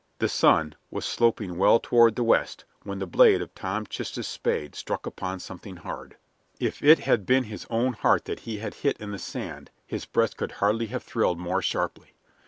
[0.17, 4.73] The sun was sloping well toward the west when the blade of Tom Chist's spade
[4.73, 6.17] struck upon something hard.
[6.59, 10.05] If it had been his own heart that he had hit in the sand his
[10.05, 12.15] breast could hardly have thrilled more sharply.